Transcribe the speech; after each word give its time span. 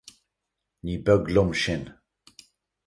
Ní 0.83 0.93
beag 1.05 1.23
liom 1.33 1.51
sin. 1.61 1.83